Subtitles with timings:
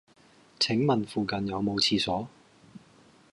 [0.59, 2.27] 請問附近有無廁所